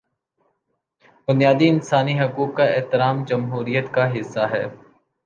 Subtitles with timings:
[1.27, 4.65] بنیادی انسانی حقوق کا احترام جمہوریت کا حصہ ہے۔